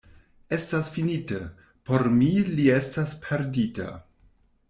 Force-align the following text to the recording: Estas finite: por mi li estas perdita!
Estas 0.55 0.87
finite: 0.95 1.41
por 1.89 2.05
mi 2.15 2.31
li 2.47 2.65
estas 2.79 3.15
perdita! 3.27 3.93